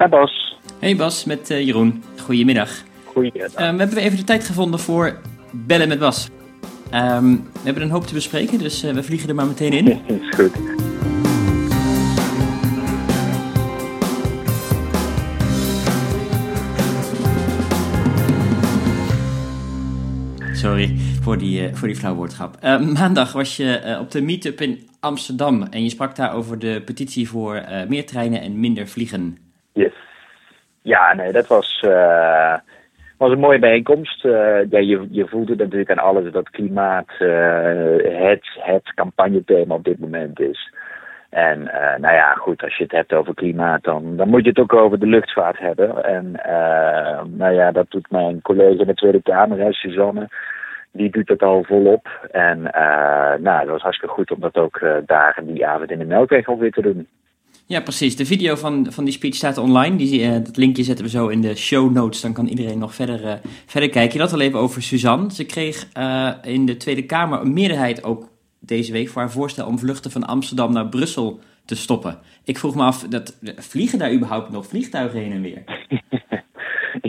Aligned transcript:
Hi 0.00 0.08
Bas. 0.08 0.56
Hey 0.78 0.96
Bas, 0.96 1.24
met 1.24 1.50
uh, 1.50 1.64
Jeroen. 1.64 2.02
Goedemiddag. 2.20 2.70
Goedemiddag. 3.04 3.68
Um, 3.68 3.76
we 3.76 3.82
hebben 3.82 3.98
even 3.98 4.16
de 4.16 4.24
tijd 4.24 4.44
gevonden 4.44 4.80
voor 4.80 5.18
Bellen 5.50 5.88
met 5.88 5.98
Bas. 5.98 6.28
Um, 6.94 7.48
we 7.52 7.60
hebben 7.62 7.82
een 7.82 7.90
hoop 7.90 8.06
te 8.06 8.14
bespreken, 8.14 8.58
dus 8.58 8.84
uh, 8.84 8.92
we 8.92 9.02
vliegen 9.02 9.28
er 9.28 9.34
maar 9.34 9.46
meteen 9.46 9.72
in. 9.72 9.86
is 10.06 10.34
goed. 10.34 10.52
Sorry 20.52 20.96
voor 21.22 21.38
die, 21.38 21.68
uh, 21.68 21.74
voor 21.74 21.88
die 21.88 21.96
flauw 21.96 22.14
woordgrap. 22.14 22.56
Uh, 22.64 22.80
maandag 22.80 23.32
was 23.32 23.56
je 23.56 23.96
op 24.00 24.10
de 24.10 24.22
meetup 24.22 24.60
in 24.60 24.88
Amsterdam 25.00 25.62
en 25.62 25.82
je 25.82 25.90
sprak 25.90 26.16
daar 26.16 26.34
over 26.34 26.58
de 26.58 26.82
petitie 26.84 27.28
voor 27.28 27.64
meer 27.88 28.06
treinen 28.06 28.40
en 28.40 28.60
minder 28.60 28.88
vliegen. 28.88 29.48
Ja, 30.82 31.14
nee, 31.14 31.32
dat 31.32 31.46
was, 31.46 31.80
was 33.16 33.30
een 33.30 33.38
mooie 33.38 33.58
bijeenkomst. 33.58 34.22
ja, 34.22 34.78
je, 34.78 35.06
je 35.10 35.26
voelde 35.26 35.56
natuurlijk 35.56 35.90
aan 35.90 35.98
alles 35.98 36.32
dat 36.32 36.50
klimaat 36.50 37.12
het, 37.18 38.48
het 38.60 38.94
campagnethema 38.94 39.74
op 39.74 39.84
dit 39.84 39.98
moment 39.98 40.40
is. 40.40 40.70
En 41.30 41.60
uh, 41.60 41.96
nou 41.98 42.14
ja, 42.14 42.34
goed, 42.34 42.62
als 42.62 42.76
je 42.76 42.82
het 42.82 42.92
hebt 42.92 43.12
over 43.12 43.34
klimaat, 43.34 43.82
dan, 43.82 44.16
dan 44.16 44.28
moet 44.28 44.42
je 44.42 44.48
het 44.48 44.58
ook 44.58 44.72
over 44.72 44.98
de 44.98 45.06
luchtvaart 45.06 45.58
hebben. 45.58 46.04
En 46.04 46.24
uh, 46.46 47.22
nou 47.38 47.54
ja, 47.54 47.70
dat 47.72 47.90
doet 47.90 48.10
mijn 48.10 48.42
collega 48.42 48.80
in 48.80 48.86
de 48.86 48.94
Tweede 48.94 49.22
Kamer, 49.22 49.74
Suzanne, 49.74 50.28
die 50.92 51.10
doet 51.10 51.28
het 51.28 51.42
al 51.42 51.64
volop. 51.64 52.28
En 52.30 52.58
uh, 52.58 53.34
nou, 53.38 53.60
dat 53.60 53.68
was 53.68 53.82
hartstikke 53.82 54.14
goed 54.14 54.30
om 54.30 54.40
dat 54.40 54.56
ook 54.56 54.80
daar 55.06 55.34
en 55.36 55.46
die 55.46 55.66
avond 55.66 55.90
in 55.90 55.98
de 55.98 56.04
Melkweg 56.04 56.46
alweer 56.46 56.72
te 56.72 56.82
doen. 56.82 57.08
Ja, 57.70 57.80
precies. 57.80 58.16
De 58.16 58.26
video 58.26 58.54
van, 58.54 58.86
van 58.90 59.04
die 59.04 59.12
speech 59.12 59.34
staat 59.34 59.58
online. 59.58 59.96
Die, 59.96 60.42
dat 60.42 60.56
linkje 60.56 60.84
zetten 60.84 61.04
we 61.04 61.10
zo 61.10 61.28
in 61.28 61.40
de 61.40 61.54
show 61.54 61.92
notes. 61.92 62.20
Dan 62.20 62.32
kan 62.32 62.46
iedereen 62.46 62.78
nog 62.78 62.94
verder, 62.94 63.40
verder 63.66 63.90
kijken. 63.90 64.20
Had 64.20 64.32
al 64.32 64.40
even 64.40 64.58
over 64.58 64.82
Suzanne. 64.82 65.34
Ze 65.34 65.44
kreeg 65.44 65.88
in 66.42 66.66
de 66.66 66.76
Tweede 66.76 67.02
Kamer 67.02 67.40
een 67.40 67.52
meerderheid 67.52 68.04
ook 68.04 68.28
deze 68.58 68.92
week 68.92 69.08
voor 69.08 69.22
haar 69.22 69.30
voorstel 69.30 69.66
om 69.66 69.78
vluchten 69.78 70.10
van 70.10 70.26
Amsterdam 70.26 70.72
naar 70.72 70.88
Brussel 70.88 71.40
te 71.64 71.74
stoppen. 71.74 72.18
Ik 72.44 72.58
vroeg 72.58 72.74
me 72.74 72.82
af, 72.82 73.06
dat, 73.08 73.36
vliegen 73.56 73.98
daar 73.98 74.12
überhaupt 74.12 74.50
nog 74.50 74.66
vliegtuigen 74.66 75.20
heen 75.20 75.32
en 75.32 75.42
weer? 75.42 75.64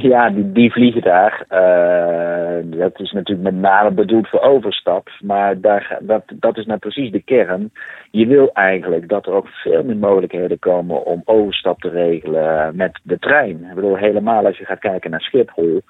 ja, 0.01 0.29
die, 0.29 0.51
die 0.51 0.71
vliegen 0.71 1.01
daar. 1.01 1.45
Uh, 1.49 2.79
dat 2.79 2.99
is 2.99 3.11
natuurlijk 3.11 3.53
met 3.53 3.61
name 3.61 3.91
bedoeld 3.91 4.29
voor 4.29 4.41
overstap. 4.41 5.09
Maar 5.19 5.59
daar, 5.59 5.97
dat, 6.01 6.23
dat 6.33 6.57
is 6.57 6.65
nou 6.65 6.79
precies 6.79 7.11
de 7.11 7.21
kern. 7.21 7.71
Je 8.11 8.25
wil 8.25 8.49
eigenlijk 8.53 9.09
dat 9.09 9.25
er 9.25 9.33
ook 9.33 9.47
veel 9.47 9.83
meer 9.83 9.97
mogelijkheden 9.97 10.59
komen 10.59 11.05
om 11.05 11.21
overstap 11.25 11.79
te 11.79 11.89
regelen 11.89 12.75
met 12.75 12.99
de 13.03 13.19
trein. 13.19 13.65
Ik 13.69 13.75
bedoel, 13.75 13.95
helemaal 13.95 14.45
als 14.45 14.57
je 14.57 14.65
gaat 14.65 14.79
kijken 14.79 15.11
naar 15.11 15.21
Schiphol. 15.21 15.81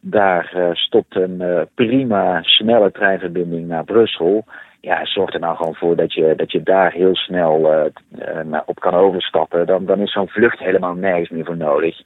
Daar 0.00 0.52
uh, 0.56 0.68
stopt 0.72 1.16
een 1.16 1.36
uh, 1.40 1.60
prima 1.74 2.42
snelle 2.42 2.92
treinverbinding 2.92 3.68
naar 3.68 3.84
Brussel 3.84 4.44
ja, 4.80 5.06
zorg 5.06 5.34
er 5.34 5.40
nou 5.40 5.56
gewoon 5.56 5.74
voor 5.74 5.96
dat 5.96 6.12
je, 6.12 6.34
dat 6.36 6.52
je 6.52 6.62
daar 6.62 6.92
heel 6.92 7.16
snel 7.16 7.72
uh, 7.72 8.58
op 8.66 8.80
kan 8.80 8.94
overstappen. 8.94 9.66
Dan, 9.66 9.84
dan 9.84 10.00
is 10.00 10.12
zo'n 10.12 10.28
vlucht 10.28 10.58
helemaal 10.58 10.94
nergens 10.94 11.28
meer 11.28 11.44
voor 11.44 11.56
nodig. 11.56 12.02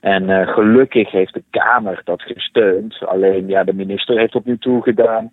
En 0.00 0.28
uh, 0.28 0.48
gelukkig 0.48 1.10
heeft 1.10 1.34
de 1.34 1.42
Kamer 1.50 2.00
dat 2.04 2.22
gesteund. 2.22 3.06
Alleen 3.06 3.48
ja, 3.48 3.64
de 3.64 3.74
minister 3.74 4.18
heeft 4.18 4.32
tot 4.32 4.44
nu 4.44 4.58
toe 4.58 4.82
gedaan 4.82 5.32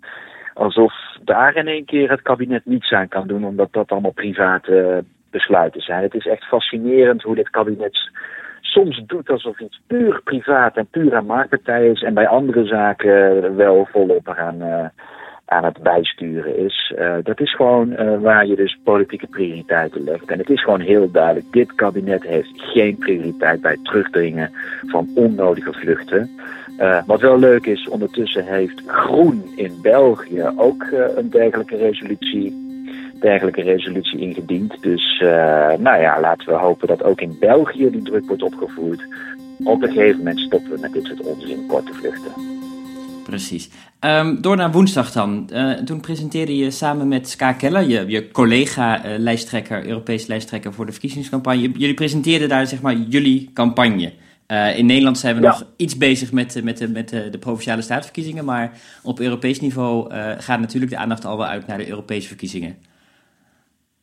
alsof 0.53 0.93
daar 1.23 1.55
in 1.55 1.67
één 1.67 1.85
keer 1.85 2.09
het 2.09 2.21
kabinet 2.21 2.65
niets 2.65 2.91
aan 2.91 3.07
kan 3.07 3.27
doen, 3.27 3.45
omdat 3.45 3.73
dat 3.73 3.91
allemaal 3.91 4.11
private 4.11 5.03
besluiten 5.31 5.81
zijn. 5.81 6.03
Het 6.03 6.13
is 6.13 6.27
echt 6.27 6.43
fascinerend 6.43 7.21
hoe 7.21 7.35
dit 7.35 7.49
kabinet 7.49 8.09
soms 8.61 9.03
doet 9.05 9.29
alsof 9.29 9.59
iets 9.59 9.81
puur 9.87 10.21
privaat 10.23 10.77
en 10.77 10.87
puur 10.91 11.15
aan 11.15 11.25
marktpartij 11.25 11.87
is 11.87 12.01
en 12.01 12.13
bij 12.13 12.27
andere 12.27 12.65
zaken 12.65 13.55
wel 13.55 13.87
volop 13.91 14.27
gaan. 14.27 14.61
Uh, 14.61 14.85
aan 15.51 15.63
het 15.63 15.81
bijsturen 15.83 16.57
is. 16.57 16.93
Uh, 16.97 17.15
dat 17.23 17.39
is 17.39 17.55
gewoon 17.55 17.89
uh, 17.91 18.19
waar 18.19 18.45
je 18.45 18.55
dus 18.55 18.79
politieke 18.83 19.27
prioriteiten 19.27 20.03
legt. 20.03 20.25
En 20.25 20.37
het 20.37 20.49
is 20.49 20.63
gewoon 20.63 20.79
heel 20.79 21.11
duidelijk, 21.11 21.45
dit 21.51 21.75
kabinet 21.75 22.23
heeft 22.23 22.51
geen 22.55 22.97
prioriteit 22.97 23.61
bij 23.61 23.71
het 23.71 23.85
terugdringen 23.85 24.51
van 24.87 25.09
onnodige 25.15 25.73
vluchten. 25.73 26.29
Uh, 26.79 27.01
wat 27.05 27.21
wel 27.21 27.39
leuk 27.39 27.65
is, 27.65 27.87
ondertussen 27.87 28.45
heeft 28.45 28.81
Groen 28.85 29.43
in 29.55 29.79
België 29.81 30.51
ook 30.55 30.85
een 31.15 31.29
dergelijke 31.29 31.77
resolutie, 31.77 32.55
dergelijke 33.19 33.61
resolutie 33.61 34.19
ingediend. 34.19 34.81
Dus 34.81 35.19
nou 35.77 36.01
ja, 36.01 36.19
laten 36.19 36.47
we 36.47 36.53
hopen 36.53 36.87
dat 36.87 37.03
ook 37.03 37.21
in 37.21 37.37
België 37.39 37.89
die 37.89 38.03
druk 38.03 38.27
wordt 38.27 38.43
opgevoerd. 38.43 39.05
Op 39.63 39.81
een 39.81 39.91
gegeven 39.91 40.17
moment 40.17 40.39
stoppen 40.39 40.71
we 40.71 40.79
met 40.81 40.93
dit 40.93 41.05
soort 41.05 41.21
onzin 41.21 41.65
korte 41.67 41.93
vluchten. 41.93 42.60
Precies. 43.31 43.69
Um, 44.05 44.41
door 44.41 44.55
naar 44.55 44.71
woensdag 44.71 45.11
dan. 45.11 45.49
Uh, 45.53 45.71
toen 45.71 46.01
presenteerde 46.01 46.57
je 46.57 46.71
samen 46.71 47.07
met 47.07 47.29
Ska 47.29 47.53
Keller, 47.53 47.81
je, 47.81 48.03
je 48.07 48.31
collega-lijsttrekker, 48.31 49.81
uh, 49.81 49.87
Europees 49.87 50.27
lijsttrekker 50.27 50.73
voor 50.73 50.85
de 50.85 50.91
verkiezingscampagne. 50.91 51.71
Jullie 51.71 51.93
presenteerden 51.93 52.49
daar 52.49 52.67
zeg 52.67 52.81
maar 52.81 52.93
jullie 52.93 53.51
campagne. 53.53 54.11
Uh, 54.47 54.77
in 54.77 54.85
Nederland 54.85 55.17
zijn 55.17 55.35
we 55.35 55.41
ja. 55.41 55.47
nog 55.47 55.63
iets 55.77 55.97
bezig 55.97 56.31
met, 56.31 56.61
met, 56.63 56.77
de, 56.77 56.89
met 56.89 57.09
de, 57.09 57.29
de 57.29 57.37
provinciale 57.37 57.81
staatsverkiezingen, 57.81 58.45
maar 58.45 58.71
op 59.03 59.19
Europees 59.19 59.59
niveau 59.59 60.13
gaat 60.37 60.59
natuurlijk 60.59 60.91
de 60.91 60.97
aandacht 60.97 61.25
al 61.25 61.37
wel 61.37 61.47
uit 61.47 61.67
naar 61.67 61.77
de 61.77 61.89
Europese 61.89 62.27
verkiezingen. 62.27 62.75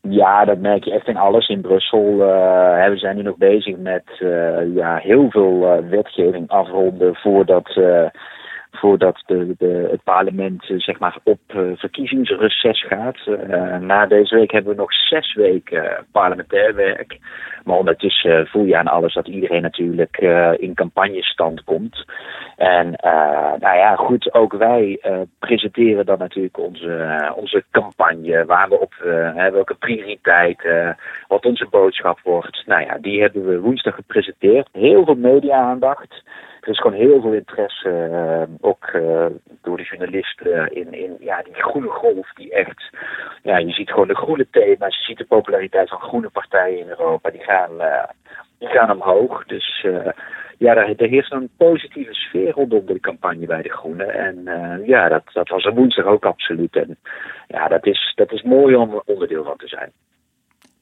Ja, 0.01 0.45
dat 0.45 0.59
merk 0.59 0.85
je 0.85 0.93
echt 0.93 1.09
in 1.09 1.17
alles. 1.17 1.49
In 1.49 1.61
Brussel 1.61 2.13
uh, 2.13 2.89
we 2.89 2.97
zijn 2.97 3.17
nu 3.17 3.23
nog 3.23 3.37
bezig 3.37 3.77
met 3.77 4.05
uh, 4.19 4.75
ja, 4.75 4.97
heel 4.97 5.31
veel 5.31 5.83
wetgeving 5.91 6.49
afronden 6.49 7.15
voordat 7.15 7.81
voordat 8.71 9.23
de, 9.27 9.55
de, 9.59 9.89
het 9.91 10.03
parlement 10.03 10.69
uh, 10.69 10.81
zeg 10.81 10.99
maar 10.99 11.17
op 11.23 11.41
uh, 11.55 11.63
verkiezingsreces 11.77 12.85
gaat. 12.87 13.19
Uh, 13.27 13.77
na 13.77 14.07
deze 14.07 14.35
week 14.35 14.51
hebben 14.51 14.73
we 14.73 14.81
nog 14.81 14.93
zes 14.93 15.35
weken 15.35 16.07
parlementair 16.13 16.75
werk. 16.75 17.19
Maar 17.65 17.77
ondertussen 17.77 18.47
voel 18.47 18.65
je 18.65 18.77
aan 18.77 18.87
alles 18.87 19.15
dat 19.15 19.29
iedereen 19.29 19.63
natuurlijk 19.63 20.17
in 20.59 20.75
campagnestand 20.75 21.65
komt. 21.65 22.05
En 22.57 22.91
nou 23.59 23.77
ja, 23.77 23.95
goed, 23.95 24.35
ook 24.35 24.53
wij 24.53 25.01
presenteren 25.39 26.07
dan 26.07 26.19
natuurlijk 26.19 26.59
onze, 26.59 27.33
onze 27.37 27.65
campagne. 27.71 28.45
Waar 28.45 28.69
we 28.69 28.81
op 28.81 28.95
welke 29.53 29.75
prioriteit, 29.75 30.69
wat 31.29 31.45
onze 31.45 31.67
boodschap 31.71 32.21
wordt. 32.23 32.63
Nou 32.67 32.83
ja, 32.83 32.99
die 33.01 33.21
hebben 33.21 33.47
we 33.47 33.61
woensdag 33.61 33.95
gepresenteerd. 33.95 34.69
Heel 34.73 35.05
veel 35.05 35.15
media-aandacht 35.15 36.23
er 36.69 36.75
is 36.75 36.81
gewoon 36.81 36.99
heel 36.99 37.21
veel 37.21 37.33
interesse, 37.33 37.89
uh, 37.89 38.55
ook 38.61 38.91
uh, 38.95 39.27
door 39.63 39.77
de 39.77 39.83
journalisten, 39.83 40.75
in, 40.75 40.93
in 40.93 41.17
ja, 41.21 41.43
die 41.43 41.55
groene 41.55 41.89
golf. 41.89 42.33
Die 42.35 42.53
echt, 42.53 42.91
ja, 43.43 43.59
je 43.59 43.73
ziet 43.73 43.91
gewoon 43.91 44.09
de 44.09 44.17
groene 44.17 44.47
thema's, 44.51 44.97
je 44.97 45.03
ziet 45.03 45.19
de 45.19 45.25
populariteit 45.25 45.89
van 45.89 46.01
groene 46.01 46.29
partijen 46.29 46.79
in 46.79 46.89
Europa. 46.89 47.31
Die 47.31 47.41
gaan, 47.41 47.71
uh, 47.79 48.05
die 48.59 48.69
gaan 48.69 48.91
omhoog. 48.91 49.45
Dus 49.45 49.87
ja, 50.59 50.75
daar, 50.75 50.95
er 50.97 51.09
heerst 51.09 51.33
een 51.33 51.51
positieve 51.57 52.15
sfeer 52.15 52.51
rondom 52.51 52.87
de 52.87 53.01
campagne 53.01 53.47
bij 53.47 53.63
de 53.63 53.73
Groenen. 53.73 54.15
En 54.15 54.43
ja, 54.87 55.09
dat, 55.09 55.23
dat 55.33 55.49
was 55.49 55.65
er 55.65 55.75
woensdag 55.75 56.05
ook 56.05 56.25
absoluut. 56.25 56.77
En 56.77 56.99
ja, 57.47 57.69
dat 57.69 57.87
is, 57.87 58.13
dat 58.15 58.33
is 58.33 58.43
mooi 58.43 58.75
om 58.75 59.03
onderdeel 59.05 59.45
van 59.45 59.57
te 59.57 59.69
zijn. 59.69 59.93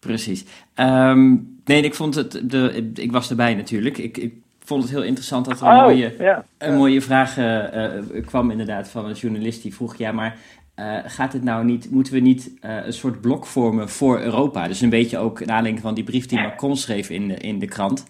Precies. 0.01 0.65
Um, 0.81 1.61
nee, 1.65 1.83
ik 1.83 1.95
vond 1.95 2.15
het. 2.15 2.51
De, 2.51 2.91
ik 2.95 3.13
was 3.13 3.31
erbij 3.31 3.55
natuurlijk. 3.55 3.99
Ik, 3.99 4.17
ik 4.17 4.35
vond 4.67 4.83
het 4.83 4.93
heel 4.93 5.03
interessant 5.03 5.45
dat 5.45 5.61
er 5.61 5.67
een, 5.67 5.73
oh, 5.73 5.83
mooie, 5.83 6.15
ja. 6.19 6.45
een 6.59 6.75
mooie 6.75 7.01
vraag 7.01 7.39
uh, 7.39 8.25
kwam 8.27 8.51
inderdaad 8.51 8.89
van 8.89 9.07
een 9.07 9.15
journalist 9.15 9.63
die 9.63 9.75
vroeg, 9.75 9.97
ja 9.97 10.13
maar 10.13 10.37
uh, 10.77 10.99
gaat 11.05 11.33
het 11.33 11.43
nou 11.43 11.65
niet, 11.65 11.91
moeten 11.91 12.13
we 12.13 12.21
niet 12.21 12.59
een 12.61 12.93
soort 12.93 13.21
blok 13.21 13.47
vormen 13.47 13.89
voor 13.89 14.21
Europa? 14.21 14.69
Dus 14.69 14.81
een 14.81 14.91
beetje 14.91 15.19
ook 15.19 15.41
aanleiding 15.41 15.81
van 15.81 15.95
die 15.95 16.05
brief 16.05 16.27
die 16.27 16.41
Macron 16.41 16.77
schreef 16.77 17.11
in 17.11 17.29
de, 17.29 17.35
in 17.35 17.59
de 17.59 17.67
krant. 17.67 18.07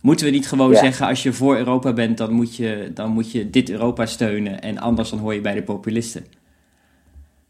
Moeten 0.00 0.26
we 0.26 0.32
niet 0.32 0.48
gewoon 0.48 0.70
ja. 0.70 0.76
zeggen, 0.76 1.06
als 1.06 1.22
je 1.22 1.32
voor 1.32 1.56
Europa 1.56 1.92
bent, 1.92 2.18
dan 2.18 2.32
moet, 2.32 2.56
je, 2.56 2.90
dan 2.94 3.10
moet 3.10 3.32
je 3.32 3.50
dit 3.50 3.70
Europa 3.70 4.06
steunen 4.06 4.60
en 4.60 4.78
anders 4.78 5.10
dan 5.10 5.18
hoor 5.18 5.34
je 5.34 5.40
bij 5.40 5.54
de 5.54 5.62
populisten? 5.62 6.24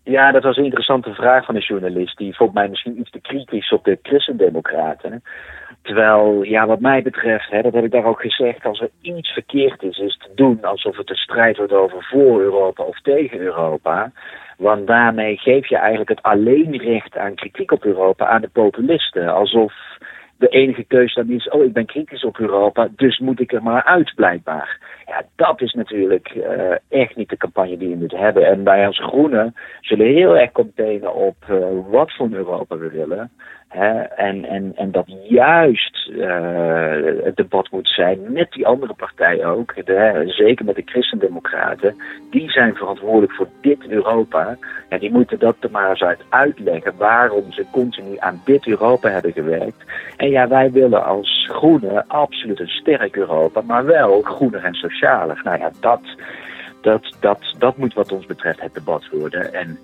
Ja, 0.02 0.32
dat 0.32 0.42
was 0.42 0.56
een 0.56 0.64
interessante 0.64 1.14
vraag 1.14 1.44
van 1.44 1.54
een 1.54 1.60
journalist. 1.60 2.16
Die 2.16 2.36
vond 2.36 2.54
mij 2.54 2.68
misschien 2.68 3.00
iets 3.00 3.10
te 3.10 3.20
kritisch 3.20 3.72
op 3.72 3.84
de 3.84 3.98
christendemocraten. 4.02 5.22
Terwijl, 5.88 6.42
ja, 6.42 6.66
wat 6.66 6.80
mij 6.80 7.02
betreft, 7.02 7.50
hè, 7.50 7.62
dat 7.62 7.72
heb 7.72 7.84
ik 7.84 7.90
daar 7.90 8.04
ook 8.04 8.20
gezegd, 8.20 8.64
als 8.64 8.80
er 8.80 8.90
iets 9.00 9.32
verkeerd 9.32 9.82
is, 9.82 9.98
is 9.98 10.16
te 10.16 10.30
doen 10.34 10.64
alsof 10.64 10.96
het 10.96 11.10
een 11.10 11.16
strijd 11.16 11.56
wordt 11.56 11.72
over 11.72 12.04
voor 12.04 12.40
Europa 12.40 12.82
of 12.82 13.00
tegen 13.00 13.38
Europa. 13.38 14.12
Want 14.58 14.86
daarmee 14.86 15.36
geef 15.36 15.68
je 15.68 15.76
eigenlijk 15.76 16.08
het 16.08 16.22
alleenrecht 16.22 17.16
aan 17.16 17.34
kritiek 17.34 17.72
op 17.72 17.84
Europa 17.84 18.26
aan 18.26 18.40
de 18.40 18.48
populisten. 18.48 19.28
Alsof 19.28 19.72
de 20.38 20.48
enige 20.48 20.84
keuze 20.84 21.14
dan 21.14 21.36
is, 21.36 21.48
oh 21.48 21.64
ik 21.64 21.72
ben 21.72 21.86
kritisch 21.86 22.24
op 22.24 22.38
Europa, 22.38 22.88
dus 22.96 23.18
moet 23.18 23.40
ik 23.40 23.52
er 23.52 23.62
maar 23.62 23.84
uit 23.84 24.12
blijkbaar. 24.14 24.78
Ja, 25.06 25.22
dat 25.36 25.60
is 25.60 25.72
natuurlijk 25.72 26.34
uh, 26.34 26.72
echt 26.88 27.16
niet 27.16 27.28
de 27.28 27.36
campagne 27.36 27.76
die 27.76 27.88
we 27.88 27.96
moeten 27.96 28.18
hebben. 28.18 28.46
En 28.46 28.64
wij 28.64 28.86
als 28.86 28.98
Groenen 28.98 29.54
zullen 29.80 30.06
heel 30.06 30.36
erg 30.36 30.52
containen 30.52 31.14
op 31.14 31.36
uh, 31.50 31.56
wat 31.90 32.12
voor 32.12 32.28
Europa 32.30 32.76
we 32.76 32.90
willen. 32.90 33.30
En, 33.68 34.44
en, 34.44 34.72
en 34.76 34.90
dat 34.90 35.06
juist 35.28 36.08
uh, 36.08 37.24
het 37.24 37.36
debat 37.36 37.70
moet 37.70 37.88
zijn 37.88 38.32
met 38.32 38.52
die 38.52 38.66
andere 38.66 38.94
partijen 38.94 39.46
ook, 39.46 39.74
zeker 40.26 40.64
met 40.64 40.74
de 40.74 40.82
christendemocraten, 40.84 41.96
die 42.30 42.50
zijn 42.50 42.74
verantwoordelijk 42.74 43.32
voor 43.32 43.48
dit 43.60 43.86
Europa. 43.88 44.56
En 44.88 44.98
die 44.98 45.10
moeten 45.10 45.38
dat 45.38 45.56
er 45.60 45.70
maar 45.70 45.90
eens 45.90 46.02
uit 46.02 46.20
uitleggen 46.28 46.92
waarom 46.96 47.52
ze 47.52 47.64
continu 47.72 48.16
aan 48.18 48.40
dit 48.44 48.66
Europa 48.66 49.08
hebben 49.08 49.32
gewerkt. 49.32 49.84
En 50.16 50.30
ja, 50.30 50.48
wij 50.48 50.70
willen 50.70 51.04
als 51.04 51.48
groenen 51.50 52.04
absoluut 52.06 52.60
een 52.60 52.68
sterk 52.68 53.16
Europa, 53.16 53.60
maar 53.60 53.84
wel 53.84 54.22
groener 54.22 54.64
en 54.64 54.74
socialer. 54.74 55.40
Nou 55.44 55.58
ja, 55.58 55.70
dat 55.80 56.00
dat, 56.80 57.14
dat, 57.20 57.38
dat 57.58 57.76
moet 57.76 57.94
wat 57.94 58.12
ons 58.12 58.26
betreft 58.26 58.60
het 58.60 58.74
debat 58.74 59.08
worden. 59.12 59.54
En 59.54 59.78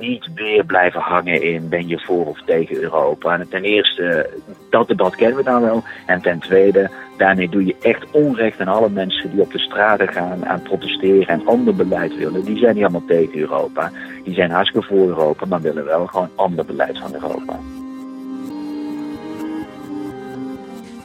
niet 0.00 0.28
weer 0.34 0.64
blijven 0.64 1.00
hangen 1.00 1.42
in 1.42 1.68
ben 1.68 1.88
je 1.88 1.98
voor 1.98 2.26
of 2.26 2.42
tegen 2.44 2.76
Europa. 2.76 3.38
En 3.38 3.48
ten 3.48 3.62
eerste, 3.62 4.30
dat 4.70 4.88
debat 4.88 5.16
kennen 5.16 5.36
we 5.36 5.44
dan 5.44 5.62
wel. 5.62 5.82
En 6.06 6.20
ten 6.20 6.38
tweede, 6.38 6.90
daarmee 7.16 7.48
doe 7.48 7.64
je 7.64 7.76
echt 7.80 8.10
onrecht 8.10 8.60
aan 8.60 8.68
alle 8.68 8.90
mensen 8.90 9.30
die 9.30 9.40
op 9.40 9.52
de 9.52 9.58
straten 9.58 10.08
gaan 10.08 10.46
aan 10.46 10.62
protesteren 10.62 11.26
en 11.26 11.46
ander 11.46 11.74
beleid 11.74 12.16
willen. 12.16 12.44
Die 12.44 12.58
zijn 12.58 12.74
niet 12.74 12.84
allemaal 12.84 13.06
tegen 13.06 13.38
Europa. 13.38 13.90
Die 14.24 14.34
zijn 14.34 14.50
hartstikke 14.50 14.86
voor 14.86 15.06
Europa, 15.06 15.46
maar 15.46 15.60
willen 15.60 15.84
wel 15.84 16.06
gewoon 16.06 16.30
ander 16.34 16.64
beleid 16.64 16.98
van 16.98 17.14
Europa. 17.14 17.58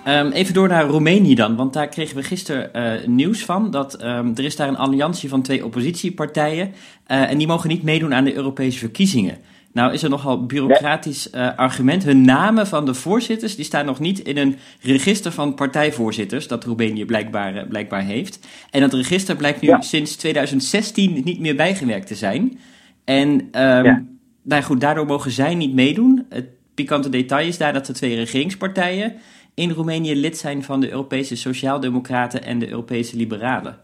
Um, 0.08 0.32
even 0.32 0.54
door 0.54 0.68
naar 0.68 0.86
Roemenië 0.86 1.36
dan, 1.36 1.56
want 1.56 1.74
daar 1.74 1.88
kregen 1.88 2.16
we 2.16 2.24
gisteren 2.24 2.70
uh, 2.76 3.08
nieuws 3.08 3.46
van. 3.46 3.72
Dat 3.72 4.04
um, 4.04 4.32
er 4.36 4.44
is 4.44 4.56
daar 4.56 4.68
een 4.68 4.78
alliantie 4.78 5.30
van 5.30 5.42
twee 5.42 5.66
oppositiepartijen 5.66 6.68
uh, 6.68 7.32
en 7.32 7.38
die 7.38 7.48
mogen 7.48 7.70
niet 7.70 7.84
meedoen 7.84 8.14
aan 8.14 8.24
de 8.24 8.34
Europese 8.34 8.80
verkiezingen. 8.80 9.38
Nou 9.72 9.94
is 9.94 10.04
er 10.04 10.10
nogal 10.10 10.46
bureaucratisch 10.46 11.30
uh, 11.32 11.50
argument. 11.56 12.04
Hun 12.04 12.22
namen 12.22 12.68
van 12.68 12.86
de 12.86 12.94
voorzitters 12.94 13.56
die 13.56 13.66
staan 13.66 13.86
nog 13.86 14.00
niet 14.00 14.20
in 14.20 14.38
een 14.38 14.56
register 14.82 15.32
van 15.32 15.54
partijvoorzitters 15.54 16.48
dat 16.48 16.64
Roemenië 16.64 17.06
blijkbaar, 17.06 17.66
blijkbaar 17.68 18.04
heeft. 18.04 18.40
En 18.72 18.82
dat 18.82 18.94
register 18.94 19.36
blijkt 19.36 19.62
nu 19.62 19.76
sinds 19.80 20.16
2016 20.16 21.22
niet 21.24 21.40
meer 21.40 21.56
bijgewerkt 21.56 22.08
te 22.08 22.16
zijn. 22.16 22.60
En 23.04 23.30
um, 23.30 23.50
ja. 23.52 24.04
nou 24.44 24.64
goed, 24.64 24.82
daardoor 24.82 25.06
mogen 25.06 25.32
zij 25.32 25.56
niet 25.56 25.74
meedoen. 25.74 26.26
Het 26.30 26.46
pikante 26.74 27.10
detail 27.10 27.48
is 27.48 27.58
daar 27.58 27.74
dat 27.74 27.86
de 27.86 27.94
twee 27.94 28.16
regeringspartijen 28.16 29.14
in 29.58 29.72
Roemenië 29.72 30.16
lid 30.16 30.38
zijn 30.38 30.64
van 30.64 30.80
de 30.80 30.92
Europese 30.92 31.36
Sociaaldemocraten 31.36 32.44
en 32.44 32.60
de 32.60 32.70
Europese 32.70 33.18
Liberalen. 33.18 33.76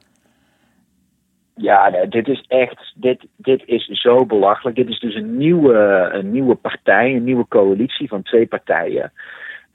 Ja, 1.55 1.89
dit 2.09 2.27
is 2.27 2.43
echt, 2.47 2.93
dit, 2.95 3.25
dit 3.35 3.63
is 3.65 3.85
zo 3.85 4.25
belachelijk. 4.25 4.75
Dit 4.75 4.89
is 4.89 4.99
dus 4.99 5.15
een 5.15 5.37
nieuwe, 5.37 6.09
een 6.13 6.31
nieuwe 6.31 6.55
partij, 6.55 7.15
een 7.15 7.23
nieuwe 7.23 7.45
coalitie 7.47 8.07
van 8.07 8.21
twee 8.21 8.47
partijen. 8.47 9.11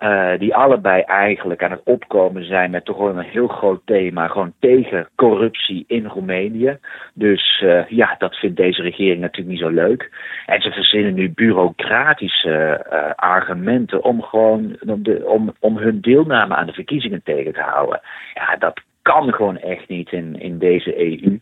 Uh, 0.00 0.38
die 0.38 0.54
allebei 0.54 1.02
eigenlijk 1.02 1.62
aan 1.62 1.70
het 1.70 1.80
opkomen 1.84 2.44
zijn 2.44 2.70
met 2.70 2.84
toch 2.84 2.98
een 2.98 3.18
heel 3.18 3.48
groot 3.48 3.80
thema. 3.84 4.28
Gewoon 4.28 4.52
tegen 4.60 5.08
corruptie 5.14 5.84
in 5.86 6.06
Roemenië. 6.06 6.78
Dus 7.14 7.62
uh, 7.64 7.86
ja, 7.88 8.14
dat 8.18 8.34
vindt 8.34 8.56
deze 8.56 8.82
regering 8.82 9.20
natuurlijk 9.20 9.48
niet 9.48 9.66
zo 9.66 9.68
leuk. 9.68 10.10
En 10.46 10.60
ze 10.60 10.70
verzinnen 10.70 11.14
nu 11.14 11.30
bureaucratische 11.30 12.86
uh, 12.92 13.10
argumenten 13.14 14.04
om 14.04 14.22
gewoon 14.22 14.76
om, 14.86 15.02
de, 15.02 15.22
om, 15.26 15.52
om 15.60 15.76
hun 15.76 16.00
deelname 16.00 16.54
aan 16.54 16.66
de 16.66 16.72
verkiezingen 16.72 17.22
tegen 17.24 17.52
te 17.52 17.62
houden. 17.62 18.00
Ja, 18.34 18.56
dat 18.56 18.80
kan 19.02 19.32
gewoon 19.32 19.58
echt 19.58 19.88
niet 19.88 20.12
in, 20.12 20.40
in 20.40 20.58
deze 20.58 21.00
EU. 21.00 21.40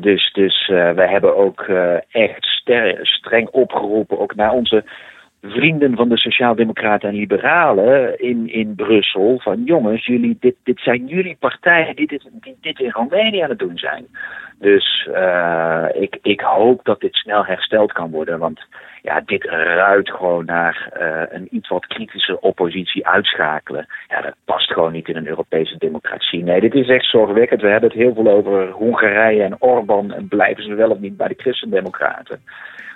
Dus 0.00 0.32
dus 0.32 0.68
uh, 0.68 0.90
wij 0.92 1.08
hebben 1.08 1.36
ook 1.36 1.70
echt 2.10 2.46
streng 3.02 3.48
opgeroepen, 3.48 4.18
ook 4.18 4.34
naar 4.34 4.52
onze 4.52 4.84
vrienden 5.42 5.96
van 5.96 6.08
de 6.08 6.18
Sociaaldemocraten 6.18 7.08
en 7.08 7.14
Liberalen 7.14 8.20
in, 8.20 8.52
in 8.52 8.74
Brussel. 8.74 9.40
Van 9.42 9.62
jongens, 9.64 10.06
jullie, 10.06 10.36
dit, 10.40 10.54
dit 10.62 10.80
zijn 10.80 11.06
jullie 11.06 11.36
partijen 11.38 11.96
die 11.96 12.06
dit, 12.06 12.28
die 12.40 12.56
dit 12.60 12.80
in 12.80 12.90
Roemenië 12.90 13.40
aan 13.40 13.48
het 13.48 13.58
doen 13.58 13.78
zijn. 13.78 14.06
Dus 14.58 15.08
uh, 15.10 15.84
ik, 15.92 16.18
ik 16.22 16.40
hoop 16.40 16.84
dat 16.84 17.00
dit 17.00 17.14
snel 17.14 17.44
hersteld 17.44 17.92
kan 17.92 18.10
worden. 18.10 18.38
Want 18.38 18.60
ja, 19.02 19.20
dit 19.20 19.44
ruikt 19.44 20.10
gewoon 20.10 20.44
naar 20.44 20.90
uh, 21.00 21.22
een 21.28 21.48
iets 21.50 21.68
wat 21.68 21.86
kritische 21.86 22.40
oppositie 22.40 23.06
uitschakelen. 23.06 23.86
Ja, 24.08 24.20
dat 24.20 24.34
past 24.44 24.72
gewoon 24.72 24.92
niet 24.92 25.08
in 25.08 25.16
een 25.16 25.28
Europese 25.28 25.78
democratie. 25.78 26.42
Nee, 26.42 26.60
dit 26.60 26.74
is 26.74 26.88
echt 26.88 27.10
zorgwekkend. 27.10 27.60
We 27.60 27.68
hebben 27.68 27.90
het 27.90 27.98
heel 27.98 28.14
veel 28.14 28.28
over 28.28 28.70
Hongarije 28.70 29.42
en 29.42 29.56
Orbán. 29.62 30.12
En 30.12 30.28
blijven 30.28 30.62
ze 30.62 30.74
wel 30.74 30.90
of 30.90 30.98
niet 30.98 31.16
bij 31.16 31.28
de 31.28 31.34
christendemocraten. 31.36 32.40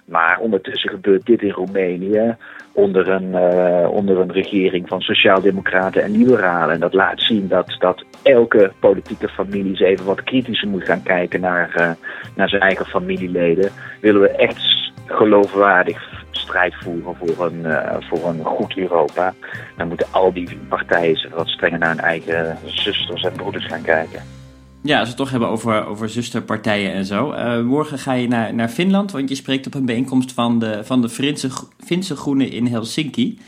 Maar 0.04 0.38
ondertussen 0.38 0.90
gebeurt 0.90 1.26
dit 1.26 1.43
in 1.43 1.50
Roemenië 1.50 2.37
onder 2.72 3.08
een, 3.08 3.28
uh, 3.28 3.90
onder 3.90 4.19
een 4.19 4.32
regering 4.32 4.88
van 4.88 5.00
sociaaldemocraten 5.00 6.02
en 6.02 6.10
liberalen. 6.10 6.75
En 6.75 6.81
dat 6.81 6.94
laat 6.94 7.20
zien 7.20 7.49
dat, 7.49 7.76
dat 7.78 8.04
elke 8.22 8.72
politieke 8.81 9.28
familie 9.28 9.70
eens 9.70 9.81
even 9.81 10.04
wat 10.04 10.22
kritischer 10.22 10.69
moet 10.69 10.84
gaan 10.84 11.02
kijken 11.02 11.40
naar, 11.40 11.75
uh, 11.76 11.90
naar 12.34 12.49
zijn 12.49 12.62
eigen 12.62 12.87
familieleden. 12.87 13.70
Willen 14.00 14.20
we 14.20 14.28
echt 14.28 14.93
geloofwaardig 15.06 16.25
strijd 16.31 16.75
voeren 16.75 17.16
voor 17.16 17.46
een, 17.46 17.60
uh, 17.64 17.96
voor 18.00 18.28
een 18.28 18.44
goed 18.44 18.76
Europa, 18.76 19.34
dan 19.76 19.88
moeten 19.88 20.06
al 20.10 20.32
die 20.32 20.58
partijen 20.69 21.31
wat 21.34 21.49
strenger 21.49 21.78
naar 21.78 21.88
hun 21.88 22.04
eigen 22.04 22.58
zusters 22.64 23.22
en 23.22 23.32
broeders 23.32 23.66
gaan 23.66 23.82
kijken. 23.82 24.41
Ja, 24.82 24.99
als 24.99 25.02
we 25.02 25.08
het 25.08 25.17
toch 25.17 25.31
hebben 25.31 25.49
over, 25.49 25.87
over 25.87 26.08
zusterpartijen 26.08 26.93
en 26.93 27.05
zo. 27.05 27.32
Uh, 27.32 27.61
morgen 27.61 27.99
ga 27.99 28.12
je 28.12 28.29
naar, 28.29 28.55
naar 28.55 28.69
Finland, 28.69 29.12
want 29.12 29.29
je 29.29 29.34
spreekt 29.34 29.67
op 29.67 29.75
een 29.75 29.87
bijeenkomst 29.87 30.32
van 30.32 30.58
de, 30.58 30.84
van 30.84 31.02
de 31.02 31.08
Finse, 31.08 31.49
Finse 31.84 32.17
Groenen 32.17 32.50
in 32.50 32.67
Helsinki. 32.67 33.38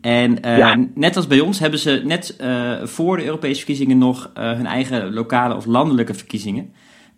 En 0.00 0.46
uh, 0.46 0.74
net 0.94 1.16
als 1.16 1.26
bij 1.26 1.40
ons 1.40 1.58
hebben 1.58 1.78
ze 1.78 2.02
net 2.04 2.38
uh, 2.40 2.82
voor 2.82 3.16
de 3.16 3.24
Europese 3.24 3.56
verkiezingen 3.56 3.98
nog 3.98 4.30
hun 4.34 4.66
eigen 4.66 5.12
lokale 5.12 5.56
of 5.56 5.66
landelijke 5.66 6.14
verkiezingen. 6.14 6.62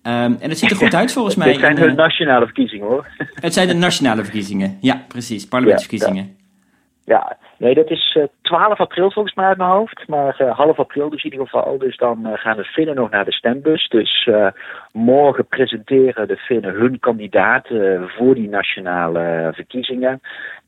Um, 0.07 0.13
en 0.13 0.49
het 0.49 0.59
ziet 0.59 0.71
er 0.71 0.77
goed 0.77 0.95
uit 0.95 1.13
volgens 1.13 1.35
mij. 1.45 1.51
Het 1.51 1.61
zijn 1.61 1.79
hun 1.79 1.95
nationale 1.95 2.45
verkiezingen 2.45 2.87
hoor. 2.87 3.07
Het 3.35 3.55
zijn 3.55 3.69
de 3.69 3.75
nationale 3.75 4.23
verkiezingen, 4.23 4.79
ja 4.81 5.05
precies, 5.09 5.49
parlementsverkiezingen. 5.49 6.37
Ja, 7.05 7.37
nee, 7.59 7.75
dat 7.75 7.91
is 7.91 8.15
uh, 8.17 8.23
eh, 8.23 8.29
12 8.43 8.81
april 8.81 9.11
volgens 9.11 9.35
mij 9.35 9.47
uit 9.47 9.57
mijn 9.57 9.71
hoofd. 9.71 10.09
Maar 10.09 10.37
uh, 10.41 10.57
half 10.57 10.79
april 10.79 11.11
dus 11.11 11.25
in 11.25 11.33
ieder 11.33 11.47
geval. 11.47 11.79
Dus 11.79 11.97
dan 11.97 12.27
uh, 12.27 12.33
gaan 12.35 12.57
de 12.57 12.65
Finnen 12.65 12.95
nog 12.95 13.11
naar 13.11 13.25
de 13.25 13.33
stembus. 13.33 13.89
Dus 13.89 14.29
morgen 14.93 15.47
presenteren 15.47 16.29
de 16.29 16.37
Finnen 16.37 16.75
hun 16.75 16.99
kandidaat 17.01 17.69
voor 18.01 18.35
die 18.35 18.49
nationale 18.49 19.51
verkiezingen. 19.55 20.21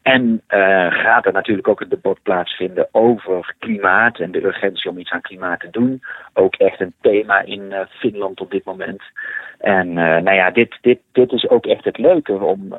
En 0.02 0.42
gaat 0.90 1.26
er 1.26 1.32
natuurlijk 1.32 1.68
ook 1.68 1.80
een 1.80 1.88
debat 1.88 2.18
plaatsvinden 2.22 2.88
over 2.92 3.54
klimaat 3.58 4.18
en 4.18 4.30
de 4.30 4.44
urgentie 4.44 4.90
om 4.90 4.98
iets 4.98 5.10
aan 5.10 5.20
klimaat 5.20 5.60
te 5.60 5.70
doen. 5.70 6.02
Ook 6.34 6.54
echt 6.54 6.80
een 6.80 6.94
thema 7.00 7.40
in 7.40 7.74
Finland 7.88 8.40
op 8.40 8.50
dit 8.50 8.64
moment. 8.64 9.02
En 9.58 9.92
nou 9.92 10.32
ja, 10.32 10.50
dit, 10.50 10.78
dit, 10.80 10.98
dit 11.12 11.32
is 11.32 11.48
ook 11.48 11.66
echt 11.66 11.84
het 11.84 11.98
leuke 11.98 12.32
om 12.32 12.76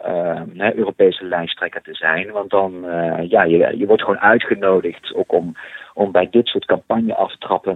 Europese 0.58 1.26
lijsttrekker 1.26 1.82
te 1.82 1.94
zijn. 1.94 2.32
Want 2.32 2.50
dan, 2.50 2.86
ja, 3.30 3.44
je, 3.44 3.78
je 3.78 3.88
wordt 3.88 4.04
gewoon 4.08 4.32
uitgenodigd 4.32 5.14
ook 5.16 5.32
om, 5.32 5.56
om 5.94 6.12
bij 6.12 6.28
dit 6.32 6.48
soort 6.48 6.66
campagneaftrappen 6.66 7.76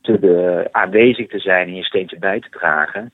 te 0.00 0.18
de, 0.18 0.68
aanwezig 0.72 1.28
te 1.28 1.38
zijn 1.38 1.68
en 1.68 1.74
je 1.74 1.84
steentje 1.84 2.18
bij 2.18 2.40
te 2.40 2.48
dragen. 2.50 3.12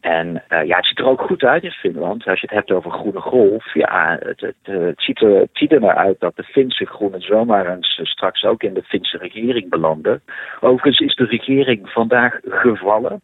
En 0.00 0.42
ja, 0.48 0.76
het 0.76 0.86
ziet 0.86 0.98
er 0.98 1.06
ook 1.06 1.20
goed 1.20 1.42
uit 1.42 1.62
in 1.62 1.70
Finland. 1.70 2.26
Als 2.26 2.40
je 2.40 2.46
het 2.46 2.56
hebt 2.56 2.72
over 2.72 2.90
groene 2.90 3.20
golf, 3.20 3.74
ja, 3.74 4.18
het, 4.20 4.40
het, 4.40 4.56
het, 4.62 5.00
ziet, 5.00 5.20
er, 5.20 5.34
het 5.34 5.48
ziet 5.52 5.72
er 5.72 5.80
naar 5.80 5.94
uit 5.96 6.20
dat 6.20 6.36
de 6.36 6.42
Finse 6.42 6.86
groenen 6.86 7.20
zomaar 7.20 7.74
eens 7.74 8.00
straks 8.02 8.44
ook 8.44 8.62
in 8.62 8.74
de 8.74 8.82
Finse 8.82 9.18
regering 9.18 9.70
belanden. 9.70 10.22
Overigens 10.60 11.00
is 11.00 11.14
de 11.14 11.24
regering 11.24 11.90
vandaag 11.90 12.38
gevallen. 12.44 13.20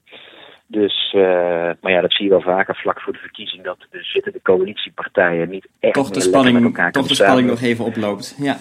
Dus, 0.72 1.12
uh, 1.16 1.22
maar 1.80 1.92
ja, 1.92 2.00
dat 2.00 2.12
zie 2.12 2.24
je 2.24 2.30
wel 2.30 2.40
vaker 2.40 2.76
vlak 2.76 3.00
voor 3.00 3.12
de 3.12 3.18
verkiezing, 3.18 3.64
dat 3.64 3.76
de 3.90 4.02
zittende 4.02 4.42
coalitiepartijen 4.42 5.48
niet 5.48 5.68
echt 5.80 5.94
toch 5.94 6.10
de 6.10 6.20
spanning, 6.20 6.54
met 6.54 6.64
elkaar 6.64 6.92
Toch 6.92 7.06
de 7.06 7.14
spanning 7.14 7.48
nog 7.48 7.60
even 7.60 7.84
oploopt, 7.84 8.36
ja. 8.38 8.56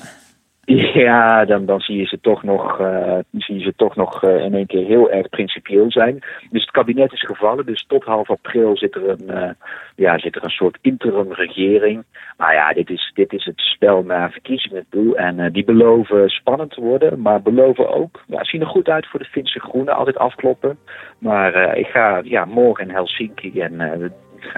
Ja, 0.65 1.46
dan, 1.46 1.65
dan 1.65 1.80
zie 1.80 1.98
je 1.98 2.06
ze 2.06 2.20
toch 2.20 2.44
nog, 2.44 2.80
uh, 2.80 3.18
zie 3.32 3.58
je 3.58 3.63
ze 3.63 3.74
toch 3.75 3.96
nog 3.96 4.24
uh, 4.24 4.44
in 4.44 4.53
één 4.53 4.65
keer 4.65 4.86
heel 4.86 5.12
erg 5.12 5.30
principieel 5.30 5.91
zijn. 5.91 6.20
Dus 6.50 6.62
het 6.62 6.72
kabinet 6.72 7.13
is 7.13 7.24
gevallen, 7.24 7.65
dus 7.65 7.86
tot 7.88 8.03
half 8.03 8.30
april 8.30 8.77
zit 8.77 8.96
er 8.96 9.10
een, 9.10 9.24
uh, 9.30 9.50
ja, 9.96 10.20
zit 10.20 10.36
er 10.36 10.44
een 10.44 10.50
soort 10.50 10.77
interim 10.82 11.34
regering. 11.34 12.03
Maar 12.38 12.53
ja, 12.53 12.74
dit 12.74 12.89
is, 12.89 13.12
dit 13.13 13.34
is 13.34 13.46
het 13.46 13.60
spel 13.60 14.03
naar 14.03 14.32
verkiezingen 14.32 14.86
toe. 14.89 15.15
En 15.15 15.51
die 15.51 15.65
beloven 15.65 16.30
spannend 16.30 16.72
te 16.72 16.82
worden, 16.82 17.22
maar 17.22 17.41
beloven 17.41 17.94
ook, 17.94 18.24
ja, 18.27 18.44
zien 18.44 18.62
er 18.62 18.68
goed 18.68 18.89
uit 18.89 19.08
voor 19.08 19.20
de 19.20 19.25
Finse 19.25 19.60
Groenen, 19.60 19.96
altijd 19.96 20.18
afkloppen. 20.18 20.77
Maar 21.18 21.77
ik 21.77 21.88
ga 21.88 22.22
ja, 22.24 22.46
morgen 22.46 22.88
in 22.88 22.94
Helsinki 22.94 23.60
en 23.62 24.13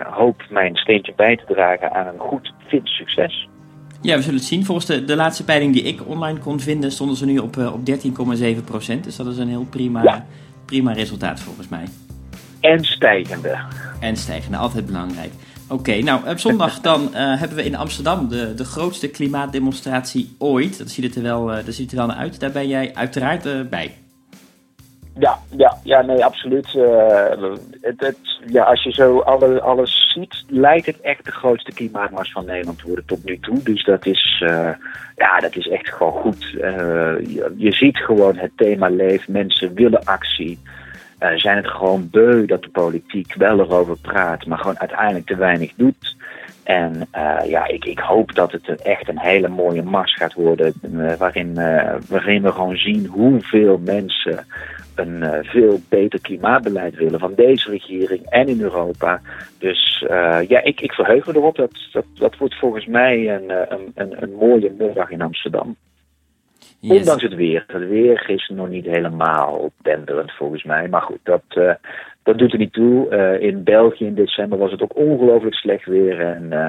hoop 0.09 0.43
mijn 0.49 0.75
steentje 0.75 1.13
bij 1.15 1.35
te 1.35 1.53
dragen 1.53 1.91
aan 1.91 2.07
een 2.07 2.19
goed 2.19 2.53
Fins 2.67 2.95
succes. 2.95 3.47
Ja, 4.03 4.15
we 4.15 4.21
zullen 4.21 4.39
het 4.39 4.47
zien. 4.47 4.65
Volgens 4.65 4.87
de, 4.87 5.05
de 5.05 5.15
laatste 5.15 5.43
peiling 5.43 5.73
die 5.73 5.83
ik 5.83 6.07
online 6.07 6.39
kon 6.39 6.59
vinden, 6.59 6.91
stonden 6.91 7.17
ze 7.17 7.25
nu 7.25 7.37
op, 7.37 7.57
uh, 7.57 7.73
op 7.73 7.79
13,7 7.89 8.63
procent. 8.65 9.03
Dus 9.03 9.15
dat 9.15 9.27
is 9.27 9.37
een 9.37 9.47
heel 9.47 9.65
prima, 9.69 10.25
prima 10.65 10.91
resultaat 10.91 11.39
volgens 11.39 11.67
mij. 11.67 11.85
En 12.59 12.83
stijgende. 12.83 13.57
En 13.99 14.15
stijgende, 14.15 14.57
altijd 14.57 14.85
belangrijk. 14.85 15.31
Oké, 15.67 16.01
nou 16.01 16.29
op 16.29 16.39
zondag 16.39 16.79
dan 16.89 17.01
uh, 17.01 17.39
hebben 17.39 17.57
we 17.57 17.63
in 17.63 17.75
Amsterdam 17.75 18.27
de, 18.27 18.53
de 18.53 18.65
grootste 18.65 19.07
klimaatdemonstratie 19.07 20.35
ooit. 20.37 20.77
Dat 20.77 20.89
ziet, 20.89 21.15
er 21.15 21.21
wel, 21.21 21.57
uh, 21.57 21.65
dat 21.65 21.73
ziet 21.73 21.91
er 21.91 21.97
wel 21.97 22.07
naar 22.07 22.15
uit. 22.15 22.39
Daar 22.39 22.51
ben 22.51 22.67
jij 22.67 22.95
uiteraard 22.95 23.69
bij. 23.69 23.97
Ja, 25.19 25.39
ja, 25.57 25.72
ja, 25.93 26.01
nee, 26.01 26.25
absoluut. 26.25 26.71
Het, 27.81 27.99
het, 27.99 28.17
ja, 28.45 28.63
als 28.63 28.83
je 28.83 28.91
zo 28.91 29.19
alle, 29.19 29.61
alles 29.61 30.11
ziet, 30.13 30.43
lijkt 30.47 30.85
het 30.85 31.01
echt 31.01 31.25
de 31.25 31.31
grootste 31.31 31.73
klimaatmars 31.73 32.31
van 32.31 32.45
Nederland 32.45 32.81
worden 32.81 33.05
tot 33.05 33.23
nu 33.23 33.39
toe. 33.39 33.63
Dus 33.63 33.83
dat 33.83 34.05
is, 34.05 34.43
ja, 35.15 35.39
dat 35.39 35.55
is 35.55 35.67
echt 35.67 35.89
gewoon 35.89 36.13
goed. 36.13 36.49
Je, 36.51 37.53
je, 37.57 37.71
ziet 37.71 37.97
gewoon 37.97 38.37
het 38.37 38.51
thema 38.55 38.89
leeft, 38.89 39.27
mensen 39.27 39.73
willen 39.73 40.03
actie. 40.03 40.59
Zijn 41.35 41.57
het 41.57 41.67
gewoon 41.67 42.09
beu 42.11 42.45
dat 42.45 42.61
de 42.61 42.69
politiek 42.69 43.33
wel 43.33 43.59
erover 43.59 43.97
praat, 43.97 44.45
maar 44.45 44.57
gewoon 44.57 44.79
uiteindelijk 44.79 45.25
te 45.25 45.35
weinig 45.35 45.73
doet. 45.75 46.15
En 46.63 47.07
uh, 47.15 47.39
ja, 47.45 47.67
ik, 47.67 47.85
ik 47.85 47.99
hoop 47.99 48.35
dat 48.35 48.51
het 48.51 48.81
echt 48.81 49.07
een 49.07 49.19
hele 49.19 49.47
mooie 49.47 49.83
mars 49.83 50.15
gaat 50.15 50.33
worden. 50.33 50.73
Uh, 50.81 51.13
waarin, 51.13 51.53
waarin 52.07 52.41
we 52.41 52.51
gewoon 52.51 52.77
zien 52.77 53.05
hoeveel 53.05 53.77
mensen 53.77 54.45
een 54.95 55.43
veel 55.43 55.79
beter 55.89 56.21
klimaatbeleid 56.21 56.95
willen 56.95 57.19
van 57.19 57.33
deze 57.35 57.69
regering 57.69 58.25
en 58.29 58.47
in 58.47 58.61
Europa. 58.61 59.21
Dus 59.57 60.05
ja, 60.47 60.63
ik, 60.63 60.81
ik 60.81 60.91
verheug 60.91 61.25
me 61.25 61.35
erop. 61.35 61.55
Dat, 61.55 61.71
dat, 61.91 62.05
dat 62.13 62.37
wordt 62.37 62.55
volgens 62.55 62.85
mij 62.85 63.35
een, 63.35 63.49
een, 63.93 64.23
een 64.23 64.33
mooie 64.33 64.71
middag 64.77 65.09
in 65.09 65.21
Amsterdam. 65.21 65.75
Ondanks 66.91 67.23
het 67.23 67.35
weer. 67.35 67.63
Het 67.67 67.87
weer 67.87 68.29
is 68.29 68.51
nog 68.53 68.69
niet 68.69 68.85
helemaal 68.85 69.71
denderend 69.81 70.31
volgens 70.31 70.63
mij. 70.63 70.87
Maar 70.87 71.01
goed, 71.01 71.19
dat, 71.23 71.43
uh, 71.49 71.73
dat 72.23 72.37
doet 72.37 72.51
er 72.51 72.57
niet 72.57 72.73
toe. 72.73 73.07
Uh, 73.09 73.47
in 73.47 73.63
België 73.63 74.05
in 74.05 74.15
december 74.15 74.57
was 74.57 74.71
het 74.71 74.81
ook 74.81 74.95
ongelooflijk 74.95 75.55
slecht 75.55 75.85
weer. 75.85 76.19
En 76.19 76.43
uh, 76.51 76.67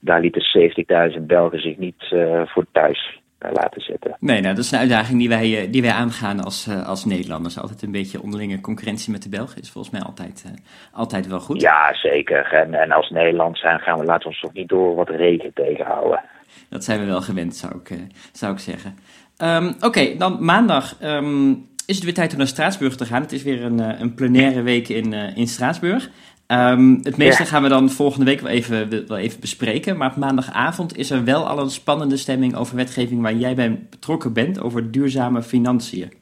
daar 0.00 0.20
lieten 0.20 1.12
70.000 1.16 1.22
Belgen 1.22 1.60
zich 1.60 1.78
niet 1.78 2.14
voor 2.44 2.66
thuis 2.72 3.20
laten 3.38 3.80
zetten. 3.80 4.16
Nee, 4.20 4.40
nou, 4.40 4.54
dat 4.54 4.64
is 4.64 4.70
een 4.70 4.78
uitdaging 4.78 5.18
die 5.18 5.28
wij, 5.28 5.68
die 5.70 5.82
wij 5.82 5.90
aangaan 5.90 6.40
als, 6.40 6.68
als 6.86 7.04
Nederlanders. 7.04 7.58
Altijd 7.58 7.82
een 7.82 7.92
beetje 7.92 8.22
onderlinge 8.22 8.60
concurrentie 8.60 9.12
met 9.12 9.22
de 9.22 9.28
Belgen 9.28 9.60
is 9.60 9.70
volgens 9.70 9.92
mij 9.92 10.02
altijd, 10.02 10.44
altijd 10.92 11.26
wel 11.26 11.40
goed. 11.40 11.60
Ja, 11.60 11.94
zeker. 11.94 12.52
En, 12.52 12.74
en 12.74 12.90
als 12.90 13.10
Nederland 13.10 13.58
zijn 13.58 13.78
gaan 13.78 13.98
we, 13.98 14.04
laten 14.04 14.22
we 14.22 14.28
ons 14.28 14.40
toch 14.40 14.52
niet 14.52 14.68
door 14.68 14.94
wat 14.94 15.08
regen 15.08 15.52
tegenhouden. 15.54 16.22
Dat 16.68 16.84
zijn 16.84 17.00
we 17.00 17.06
wel 17.06 17.20
gewend, 17.20 17.56
zou 17.56 17.72
ik, 17.76 17.98
zou 18.32 18.52
ik 18.52 18.58
zeggen. 18.58 18.96
Um, 19.38 19.74
Oké, 19.80 20.16
dan 20.16 20.44
maandag 20.44 20.96
um, 21.02 21.66
is 21.86 21.94
het 21.94 22.04
weer 22.04 22.14
tijd 22.14 22.32
om 22.32 22.38
naar 22.38 22.46
Straatsburg 22.46 22.96
te 22.96 23.06
gaan. 23.06 23.22
Het 23.22 23.32
is 23.32 23.42
weer 23.42 23.64
een, 23.64 23.80
eh, 23.80 24.00
een 24.00 24.14
plenaire 24.14 24.62
week 24.62 24.88
in, 24.88 25.12
uh, 25.12 25.36
in 25.36 25.48
Straatsburg. 25.48 26.10
Um, 26.46 27.00
het 27.02 27.16
meeste 27.16 27.44
gaan 27.44 27.62
we 27.62 27.68
dan 27.68 27.90
volgende 27.90 28.24
week 28.24 28.40
wel 28.40 28.50
even, 28.50 29.06
wel 29.08 29.18
even 29.18 29.40
bespreken. 29.40 29.96
Maar 29.96 30.10
op 30.10 30.16
maandagavond 30.16 30.96
is 30.96 31.10
er 31.10 31.24
wel 31.24 31.48
al 31.48 31.58
een 31.58 31.70
spannende 31.70 32.16
stemming 32.16 32.54
over 32.54 32.76
wetgeving 32.76 33.22
waar 33.22 33.34
jij 33.34 33.54
bij 33.54 33.86
betrokken 33.90 34.32
bent, 34.32 34.60
over 34.60 34.90
duurzame 34.90 35.42
financiën. 35.42 36.12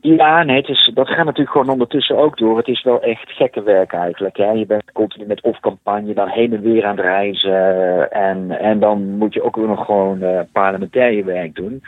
Ja, 0.00 0.42
nee, 0.42 0.62
dat 0.94 1.08
gaat 1.08 1.24
natuurlijk 1.24 1.50
gewoon 1.50 1.68
ondertussen 1.68 2.16
ook 2.16 2.36
door. 2.36 2.56
Het 2.56 2.68
is 2.68 2.82
wel 2.82 3.02
echt 3.02 3.30
gekke 3.30 3.62
werk 3.62 3.92
eigenlijk. 3.92 4.36
Hè? 4.36 4.50
Je 4.50 4.66
bent 4.66 4.92
continu 4.92 5.26
met 5.26 5.40
of-campagne, 5.40 6.14
dan 6.14 6.28
heen 6.28 6.52
en 6.52 6.60
weer 6.60 6.84
aan 6.84 6.96
het 6.96 7.04
reizen. 7.04 8.10
En, 8.10 8.50
en 8.58 8.78
dan 8.78 9.10
moet 9.10 9.34
je 9.34 9.42
ook 9.42 9.56
nog 9.56 9.84
gewoon 9.84 10.22
uh, 10.22 10.40
parlementaire 10.52 11.24
werk 11.24 11.54
doen. 11.54 11.82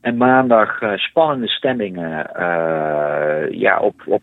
En 0.00 0.16
maandag 0.16 0.80
uh, 0.80 0.96
spannende 0.96 1.48
stemmingen 1.48 2.30
ja, 3.50 3.78
op, 3.80 3.94
op 4.06 4.22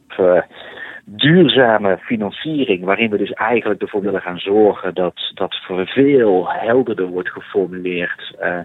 duurzame 1.16 1.98
financiering, 1.98 2.84
waarin 2.84 3.10
we 3.10 3.18
dus 3.18 3.32
eigenlijk 3.32 3.82
ervoor 3.82 4.02
willen 4.02 4.22
gaan 4.22 4.40
zorgen 4.40 4.94
dat, 4.94 5.32
dat 5.34 5.56
voor 5.66 5.88
veel 5.88 6.50
helderder 6.50 7.06
wordt 7.06 7.30
geformuleerd 7.30 8.36
uh, 8.42 8.60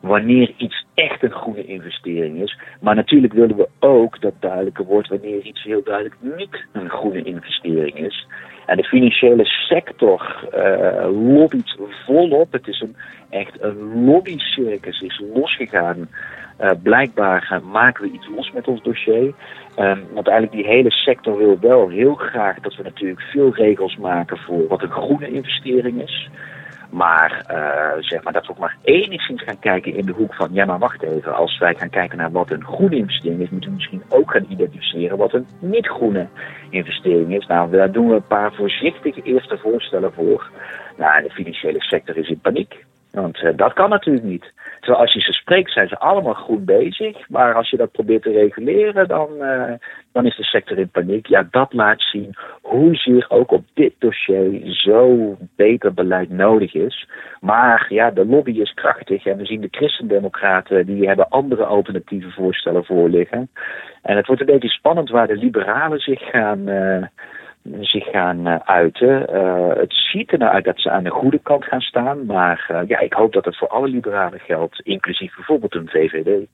wanneer 0.00 0.52
iets 0.56 0.86
echt 0.94 1.22
een 1.22 1.32
groene 1.32 1.64
investering 1.64 2.42
is. 2.42 2.58
Maar 2.80 2.94
natuurlijk 2.94 3.32
willen 3.32 3.56
we 3.56 3.68
ook 3.78 4.20
dat 4.20 4.34
duidelijker 4.40 4.84
wordt 4.84 5.08
wanneer 5.08 5.42
iets 5.42 5.62
heel 5.62 5.82
duidelijk 5.84 6.16
niet 6.20 6.64
een 6.72 6.90
groene 6.90 7.22
investering 7.22 7.98
is. 7.98 8.26
En 8.66 8.76
de 8.76 8.84
financiële 8.84 9.44
sector 9.44 10.48
uh, 10.54 11.34
lobbyt 11.34 11.76
volop. 12.06 12.52
Het 12.52 12.68
is 12.68 12.80
een, 12.80 12.96
echt 13.30 13.62
een 13.62 14.04
lobbycircus 14.04 15.00
is 15.00 15.22
losgegaan 15.34 16.08
uh, 16.60 16.70
blijkbaar 16.82 17.60
maken 17.64 18.04
we 18.04 18.10
iets 18.10 18.28
los 18.36 18.50
met 18.50 18.68
ons 18.68 18.82
dossier. 18.82 19.34
Um, 19.78 20.04
want 20.12 20.28
eigenlijk 20.28 20.52
die 20.52 20.72
hele 20.74 20.90
sector 20.90 21.36
wil 21.36 21.58
wel 21.60 21.88
heel 21.88 22.14
graag 22.14 22.60
dat 22.60 22.76
we 22.76 22.82
natuurlijk 22.82 23.20
veel 23.20 23.54
regels 23.54 23.96
maken 23.96 24.38
voor 24.38 24.66
wat 24.68 24.82
een 24.82 24.90
groene 24.90 25.30
investering 25.30 26.02
is. 26.02 26.28
Maar, 26.90 27.46
uh, 27.50 28.02
zeg 28.02 28.22
maar 28.22 28.32
dat 28.32 28.46
we 28.46 28.52
ook 28.52 28.58
maar 28.58 28.76
enigszins 28.82 29.42
gaan 29.42 29.58
kijken 29.58 29.94
in 29.94 30.06
de 30.06 30.12
hoek 30.12 30.34
van, 30.34 30.48
ja 30.52 30.64
maar 30.64 30.78
wacht 30.78 31.02
even, 31.02 31.34
als 31.34 31.58
wij 31.58 31.74
gaan 31.74 31.90
kijken 31.90 32.18
naar 32.18 32.30
wat 32.30 32.50
een 32.50 32.64
groene 32.64 32.96
investering 32.96 33.40
is, 33.40 33.50
moeten 33.50 33.70
we 33.70 33.76
misschien 33.76 34.02
ook 34.08 34.30
gaan 34.30 34.46
identificeren 34.48 35.16
wat 35.16 35.32
een 35.32 35.46
niet-groene 35.58 36.26
investering 36.70 37.34
is. 37.34 37.46
Nou, 37.46 37.70
daar 37.70 37.92
doen 37.92 38.08
we 38.08 38.14
een 38.14 38.26
paar 38.26 38.52
voorzichtige 38.52 39.22
eerste 39.22 39.58
voorstellen 39.58 40.12
voor. 40.12 40.50
Nou, 40.96 41.22
de 41.22 41.30
financiële 41.30 41.80
sector 41.80 42.16
is 42.16 42.28
in 42.28 42.40
paniek. 42.40 42.84
Want 43.10 43.42
dat 43.56 43.72
kan 43.72 43.90
natuurlijk 43.90 44.24
niet. 44.24 44.52
Terwijl 44.80 45.02
als 45.02 45.12
je 45.12 45.20
ze 45.20 45.32
spreekt, 45.32 45.72
zijn 45.72 45.88
ze 45.88 45.98
allemaal 45.98 46.34
goed 46.34 46.64
bezig. 46.64 47.28
Maar 47.28 47.54
als 47.54 47.70
je 47.70 47.76
dat 47.76 47.92
probeert 47.92 48.22
te 48.22 48.32
reguleren, 48.32 49.08
dan, 49.08 49.28
uh, 49.40 49.72
dan 50.12 50.26
is 50.26 50.36
de 50.36 50.44
sector 50.44 50.78
in 50.78 50.88
paniek. 50.88 51.26
Ja, 51.26 51.46
dat 51.50 51.72
laat 51.72 52.00
zien 52.00 52.34
hoezeer 52.62 53.26
ook 53.28 53.50
op 53.50 53.64
dit 53.74 53.92
dossier 53.98 54.60
zo 54.64 55.36
beter 55.56 55.94
beleid 55.94 56.30
nodig 56.30 56.74
is. 56.74 57.08
Maar 57.40 57.86
ja, 57.88 58.10
de 58.10 58.26
lobby 58.26 58.60
is 58.60 58.74
krachtig. 58.74 59.26
En 59.26 59.36
we 59.36 59.44
zien 59.44 59.60
de 59.60 59.68
christendemocraten, 59.70 60.86
die 60.86 61.06
hebben 61.06 61.28
andere 61.28 61.64
alternatieve 61.64 62.30
voorstellen 62.30 62.84
voor 62.84 63.08
liggen. 63.08 63.50
En 64.02 64.16
het 64.16 64.26
wordt 64.26 64.40
een 64.40 64.46
beetje 64.46 64.68
spannend 64.68 65.10
waar 65.10 65.26
de 65.26 65.36
liberalen 65.36 65.98
zich 65.98 66.20
gaan... 66.20 66.68
Uh, 66.68 67.02
zich 67.80 68.04
gaan 68.04 68.46
uh, 68.46 68.56
uiten. 68.64 69.26
Uh, 69.34 69.76
het 69.76 69.92
ziet 69.92 70.32
er 70.32 70.38
nou 70.38 70.52
uit 70.52 70.64
dat 70.64 70.80
ze 70.80 70.90
aan 70.90 71.04
de 71.04 71.10
goede 71.10 71.38
kant 71.38 71.64
gaan 71.64 71.80
staan. 71.80 72.26
Maar 72.26 72.68
uh, 72.72 72.88
ja, 72.88 72.98
ik 72.98 73.12
hoop 73.12 73.32
dat 73.32 73.44
het 73.44 73.56
voor 73.56 73.68
alle 73.68 73.88
liberalen 73.88 74.40
geldt, 74.40 74.80
inclusief 74.80 75.34
bijvoorbeeld 75.34 75.74
een 75.74 75.88
VVD. 75.88 76.48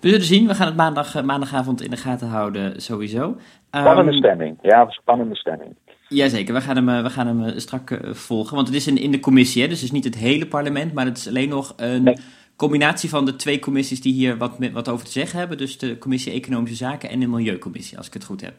We 0.00 0.08
zullen 0.08 0.24
zien, 0.24 0.46
we 0.46 0.54
gaan 0.54 0.66
het 0.66 0.76
maandag, 0.76 1.22
maandagavond 1.22 1.82
in 1.82 1.90
de 1.90 1.96
gaten 1.96 2.28
houden, 2.28 2.80
sowieso. 2.80 3.36
Spannende 3.70 4.12
um, 4.12 4.16
stemming, 4.16 4.58
ja, 4.62 4.90
spannende 4.90 5.36
stemming. 5.36 5.76
Jazeker, 6.08 6.54
we 6.54 6.60
gaan 6.60 6.76
hem, 6.76 7.02
we 7.02 7.10
gaan 7.10 7.26
hem 7.26 7.58
strak 7.58 7.98
volgen. 8.02 8.54
Want 8.54 8.66
het 8.66 8.76
is 8.76 8.86
in, 8.86 8.96
in 8.96 9.10
de 9.10 9.20
commissie, 9.20 9.62
hè? 9.62 9.68
dus 9.68 9.76
het 9.76 9.86
is 9.86 9.94
niet 9.94 10.04
het 10.04 10.16
hele 10.16 10.46
parlement, 10.46 10.92
maar 10.92 11.04
het 11.04 11.16
is 11.16 11.28
alleen 11.28 11.48
nog 11.48 11.74
een 11.76 12.02
nee. 12.02 12.16
combinatie 12.56 13.08
van 13.08 13.24
de 13.24 13.36
twee 13.36 13.58
commissies 13.58 14.00
die 14.00 14.12
hier 14.12 14.36
wat, 14.36 14.56
wat 14.72 14.88
over 14.88 15.04
te 15.04 15.12
zeggen 15.12 15.38
hebben. 15.38 15.58
Dus 15.58 15.78
de 15.78 15.98
commissie 15.98 16.32
Economische 16.32 16.76
Zaken 16.76 17.10
en 17.10 17.20
de 17.20 17.26
Milieucommissie, 17.26 17.96
als 17.96 18.06
ik 18.06 18.12
het 18.12 18.24
goed 18.24 18.40
heb. 18.40 18.54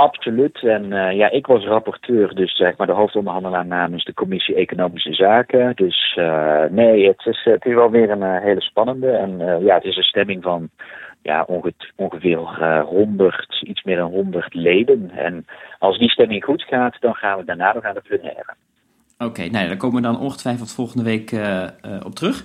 Absoluut. 0.00 0.62
En 0.62 0.84
uh, 0.84 1.12
ja, 1.12 1.30
ik 1.30 1.46
was 1.46 1.64
rapporteur, 1.64 2.34
dus 2.34 2.56
zeg 2.56 2.76
maar 2.76 2.86
de 2.86 2.92
hoofdonderhandelaar 2.92 3.66
namens 3.66 4.04
de 4.04 4.14
commissie 4.14 4.54
Economische 4.54 5.14
Zaken. 5.14 5.72
Dus 5.74 6.16
uh, 6.18 6.64
nee, 6.70 7.06
het 7.06 7.26
is, 7.26 7.40
het 7.44 7.64
is 7.64 7.74
wel 7.74 7.90
weer 7.90 8.10
een 8.10 8.22
uh, 8.22 8.40
hele 8.40 8.60
spannende. 8.60 9.10
En 9.10 9.62
ja, 9.64 9.74
het 9.74 9.84
is 9.84 9.96
een 9.96 10.02
stemming 10.02 10.42
van 10.42 10.68
ja, 11.22 11.42
onge 11.42 11.72
ongeveer 11.96 12.38
100, 12.82 13.62
iets 13.62 13.82
meer 13.82 13.96
dan 13.96 14.10
100 14.10 14.54
leden. 14.54 15.10
En 15.10 15.46
als 15.78 15.98
die 15.98 16.10
stemming 16.10 16.44
goed 16.44 16.62
gaat, 16.62 16.96
dan 17.00 17.14
gaan 17.14 17.38
we 17.38 17.44
daarna 17.44 17.72
nog 17.72 17.84
aan 17.84 17.94
de 17.94 18.02
plenaire. 18.08 18.54
Oké, 19.18 19.24
okay, 19.24 19.46
nou 19.46 19.62
ja, 19.62 19.68
daar 19.68 19.76
komen 19.76 19.96
we 19.96 20.02
dan 20.02 20.20
ongetwijfeld 20.20 20.74
volgende 20.74 21.04
week 21.04 21.32
op 22.04 22.14
terug. 22.14 22.44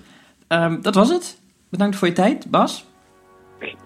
Um, 0.49 0.81
dat 0.81 0.95
was 0.95 1.09
het. 1.09 1.41
Bedankt 1.69 1.95
voor 1.95 2.07
je 2.07 2.13
tijd, 2.13 2.51
Bas. 2.51 2.85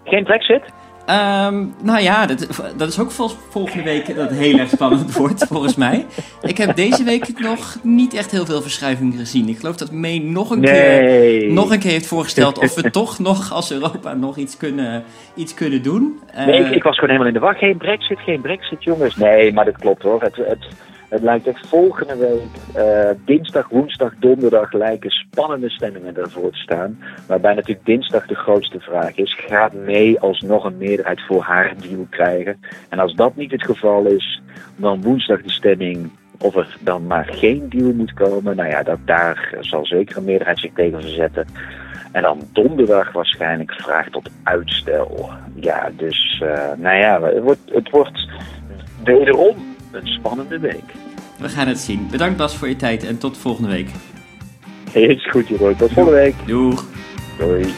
Geen 0.04 0.24
brexit? 0.24 0.64
Um, 1.10 1.74
nou 1.84 2.02
ja, 2.02 2.26
dat, 2.26 2.62
dat 2.78 2.90
is 2.90 3.00
ook 3.00 3.12
volgende 3.50 3.84
week 3.84 4.16
dat 4.16 4.30
heel 4.30 4.58
erg 4.58 4.70
spannend 4.70 5.14
wordt, 5.18 5.46
volgens 5.48 5.76
mij. 5.76 6.06
Ik 6.42 6.58
heb 6.58 6.76
deze 6.76 7.04
week 7.04 7.40
nog 7.40 7.78
niet 7.84 8.14
echt 8.14 8.32
heel 8.32 8.46
veel 8.46 8.62
verschuivingen 8.62 9.18
gezien. 9.18 9.50
Ik 9.50 9.58
geloof 9.58 9.76
dat 9.76 9.92
May 9.92 10.18
nog 10.18 10.50
een, 10.50 10.62
keer, 10.62 11.52
nog 11.52 11.72
een 11.72 11.80
keer 11.80 11.92
heeft 11.92 12.08
voorgesteld 12.08 12.58
of 12.58 12.76
we 12.76 12.92
toch 13.02 13.20
nog 13.20 13.54
als 13.54 13.72
Europa 13.72 14.14
nog 14.14 14.38
iets 14.38 14.58
kunnen, 14.58 15.04
iets 15.36 15.54
kunnen 15.54 15.84
doen. 15.84 16.20
Nee, 16.36 16.66
ik, 16.66 16.76
ik, 16.76 16.84
was 16.84 16.96
gewoon 16.96 17.10
helemaal 17.10 17.28
in 17.28 17.40
de 17.40 17.46
wacht. 17.46 17.58
Geen 17.58 17.78
brexit, 17.78 18.20
geen 18.20 18.42
brexit, 18.42 18.84
jongens. 18.84 19.16
Nee, 19.16 19.54
maar 19.54 19.66
dat 19.66 19.78
klopt 19.78 20.04
hoor. 20.04 20.22
Het, 20.22 20.36
het, 20.36 20.68
het 21.10 21.22
lijkt 21.22 21.48
echt 21.48 21.68
volgende 21.68 22.18
week, 22.18 22.84
uh, 22.84 23.10
dinsdag, 23.26 23.70
woensdag, 23.70 24.14
donderdag, 24.20 24.74
lijken 24.74 25.10
spannende 25.10 25.70
stemmingen 25.70 26.18
ervoor 26.18 26.52
te 26.52 26.58
staan. 26.58 27.00
Waarbij 27.28 27.54
natuurlijk 27.54 27.86
dinsdag 27.86 28.28
de 28.28 28.36
grootste 28.36 28.80
vraag 28.80 29.16
is: 29.16 29.38
gaat 29.48 29.74
mee 29.74 30.20
alsnog 30.20 30.64
een 30.64 30.78
meerderheid 30.78 31.22
voor 31.22 31.42
haar 31.42 31.74
deal 31.82 32.08
krijgen? 32.10 32.60
En 32.90 33.00
als 33.00 33.16
dat 33.16 33.36
niet 33.36 33.52
het 33.52 33.66
geval 33.66 34.06
is, 34.06 34.42
dan 34.76 35.02
woensdag 35.02 35.42
de 35.42 35.52
stemming 35.52 36.10
of 36.38 36.56
er 36.56 36.78
dan 36.80 37.08
maar 37.08 37.28
geen 37.32 37.70
deal 37.70 37.94
moet 37.94 38.14
komen. 38.14 38.56
Nou 38.56 38.70
ja, 38.70 38.84
dat, 38.84 39.00
daar 39.06 39.58
zal 39.60 39.86
zeker 39.86 40.18
een 40.18 40.24
meerderheid 40.24 40.60
zich 40.60 40.74
tegen 40.74 41.02
verzetten. 41.02 41.48
En 42.12 42.22
dan 42.22 42.42
donderdag 42.54 43.12
waarschijnlijk 43.12 43.72
vraag 43.72 44.10
tot 44.10 44.30
uitstel. 44.44 45.30
Ja, 45.54 45.90
dus 45.96 46.42
uh, 46.44 46.72
nou 46.78 46.98
ja, 46.98 47.22
het 47.22 47.44
wordt, 47.44 47.72
het 47.72 47.90
wordt 47.90 48.28
wederom 49.04 49.56
een 49.92 50.08
spannende 50.08 50.60
week. 50.60 50.94
We 51.38 51.50
gaan 51.50 51.68
het 51.68 51.80
zien. 51.80 52.08
Bedankt 52.12 52.38
Bas 52.38 52.58
voor 52.58 52.68
je 52.68 52.76
tijd 52.76 53.04
en 53.04 53.18
tot 53.18 53.38
volgende 53.38 53.70
week. 53.70 53.90
Is 54.92 55.30
goed 55.30 55.48
Jeroen, 55.48 55.76
tot 55.76 55.92
volgende 55.92 56.20
week. 56.20 56.36
Doeg. 56.46 56.86
Doei. 57.38 57.74